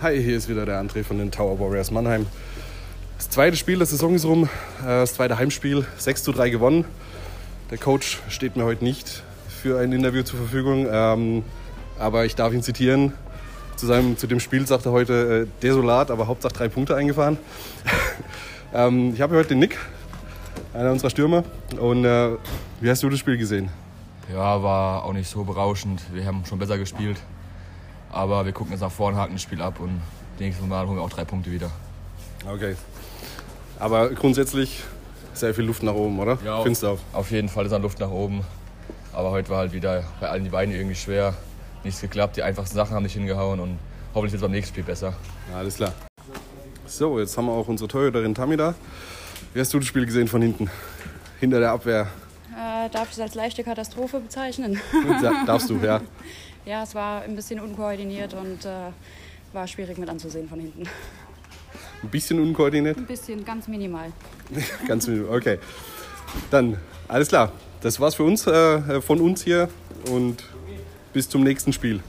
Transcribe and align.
Hi, 0.00 0.22
hier 0.22 0.36
ist 0.36 0.48
wieder 0.48 0.64
der 0.64 0.80
André 0.80 1.02
von 1.02 1.18
den 1.18 1.32
Tower 1.32 1.58
Warriors 1.58 1.90
Mannheim. 1.90 2.24
Das 3.16 3.30
zweite 3.30 3.56
Spiel 3.56 3.78
der 3.78 3.86
Saison 3.88 4.14
ist 4.14 4.24
rum, 4.24 4.44
äh, 4.44 4.86
das 4.86 5.14
zweite 5.14 5.38
Heimspiel, 5.38 5.84
6 5.96 6.22
zu 6.22 6.30
3 6.30 6.50
gewonnen. 6.50 6.84
Der 7.72 7.78
Coach 7.78 8.20
steht 8.28 8.54
mir 8.54 8.62
heute 8.62 8.84
nicht 8.84 9.24
für 9.48 9.80
ein 9.80 9.90
Interview 9.90 10.22
zur 10.22 10.38
Verfügung, 10.38 10.86
ähm, 10.88 11.42
aber 11.98 12.24
ich 12.26 12.36
darf 12.36 12.52
ihn 12.52 12.62
zitieren. 12.62 13.12
Zu, 13.74 13.86
seinem, 13.86 14.16
zu 14.16 14.28
dem 14.28 14.38
Spiel 14.38 14.64
sagt 14.68 14.86
er 14.86 14.92
heute 14.92 15.48
äh, 15.48 15.62
desolat, 15.62 16.12
aber 16.12 16.28
Hauptsache 16.28 16.52
drei 16.52 16.68
Punkte 16.68 16.94
eingefahren. 16.94 17.36
ähm, 18.72 19.14
ich 19.14 19.20
habe 19.20 19.34
heute 19.34 19.48
den 19.48 19.58
Nick, 19.58 19.76
einer 20.74 20.92
unserer 20.92 21.10
Stürmer. 21.10 21.42
Und 21.76 22.04
äh, 22.04 22.36
wie 22.80 22.88
hast 22.88 23.02
du 23.02 23.08
das 23.08 23.18
Spiel 23.18 23.36
gesehen? 23.36 23.68
Ja, 24.32 24.62
war 24.62 25.04
auch 25.04 25.12
nicht 25.12 25.28
so 25.28 25.42
berauschend. 25.42 26.02
Wir 26.12 26.24
haben 26.24 26.44
schon 26.44 26.60
besser 26.60 26.78
gespielt. 26.78 27.16
Aber 28.10 28.44
wir 28.44 28.52
gucken 28.52 28.72
jetzt 28.72 28.80
nach 28.80 28.90
vorne, 28.90 29.16
haken 29.16 29.34
das 29.34 29.42
Spiel 29.42 29.60
ab 29.60 29.80
und 29.80 30.00
nächstes 30.38 30.66
Mal 30.66 30.86
holen 30.86 30.96
wir 30.96 31.02
auch 31.02 31.10
drei 31.10 31.24
Punkte 31.24 31.50
wieder. 31.50 31.70
Okay. 32.50 32.76
Aber 33.78 34.10
grundsätzlich 34.10 34.82
sehr 35.34 35.54
viel 35.54 35.64
Luft 35.64 35.82
nach 35.82 35.94
oben, 35.94 36.18
oder? 36.18 36.38
Ja, 36.44 36.62
Findest 36.62 36.82
du 36.82 36.88
auch? 36.88 36.98
Auf 37.12 37.30
jeden 37.30 37.48
Fall 37.48 37.66
ist 37.66 37.72
an 37.72 37.82
Luft 37.82 38.00
nach 38.00 38.10
oben. 38.10 38.42
Aber 39.12 39.30
heute 39.30 39.50
war 39.50 39.58
halt 39.58 39.72
wieder 39.72 40.04
bei 40.20 40.28
allen 40.28 40.44
die 40.44 40.50
Beine 40.50 40.74
irgendwie 40.74 40.96
schwer. 40.96 41.34
Nichts 41.84 42.00
geklappt, 42.00 42.36
die 42.36 42.42
einfachsten 42.42 42.76
Sachen 42.76 42.94
haben 42.94 43.04
nicht 43.04 43.14
hingehauen 43.14 43.60
und 43.60 43.78
hoffentlich 44.14 44.32
wird 44.32 44.42
es 44.42 44.42
beim 44.42 44.50
nächsten 44.50 44.74
Spiel 44.74 44.84
besser. 44.84 45.14
Ja, 45.50 45.58
alles 45.58 45.76
klar. 45.76 45.92
So, 46.86 47.20
jetzt 47.20 47.36
haben 47.36 47.46
wir 47.46 47.52
auch 47.52 47.68
unsere 47.68 47.88
Torhüterin 47.88 48.34
Tammy 48.34 48.56
da. 48.56 48.74
Wie 49.54 49.60
hast 49.60 49.72
du 49.72 49.78
das 49.78 49.86
Spiel 49.86 50.06
gesehen 50.06 50.26
von 50.28 50.42
hinten? 50.42 50.70
Hinter 51.40 51.60
der 51.60 51.70
Abwehr. 51.70 52.08
Äh, 52.52 52.88
darf 52.90 53.08
ich 53.08 53.12
es 53.12 53.20
als 53.20 53.34
leichte 53.34 53.62
Katastrophe 53.62 54.18
bezeichnen? 54.20 54.80
Ja, 55.22 55.44
darfst 55.46 55.70
du, 55.70 55.76
ja. 55.76 56.00
ja, 56.68 56.82
es 56.82 56.94
war 56.94 57.22
ein 57.22 57.34
bisschen 57.34 57.60
unkoordiniert 57.60 58.34
und 58.34 58.64
äh, 58.66 58.90
war 59.54 59.66
schwierig 59.66 59.96
mit 59.96 60.08
anzusehen 60.08 60.48
von 60.48 60.60
hinten. 60.60 60.82
Ein 62.02 62.08
bisschen 62.10 62.38
unkoordiniert? 62.40 62.98
Ein 62.98 63.06
bisschen, 63.06 63.44
ganz 63.44 63.66
minimal. 63.66 64.12
Ganz 64.86 65.06
minimal, 65.06 65.36
okay. 65.36 65.58
Dann, 66.50 66.76
alles 67.08 67.28
klar. 67.28 67.52
Das 67.80 67.98
war's 67.98 68.14
für 68.14 68.22
uns, 68.22 68.46
äh, 68.46 69.00
von 69.00 69.20
uns 69.20 69.42
hier 69.42 69.68
und 70.10 70.44
bis 71.12 71.28
zum 71.28 71.42
nächsten 71.42 71.72
Spiel. 71.72 72.00